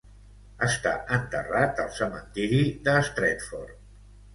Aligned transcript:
Està 0.67 0.93
enterrat 1.19 1.85
al 1.85 1.95
cementiri 2.01 2.67
de 2.89 3.01
Stretford. 3.15 3.83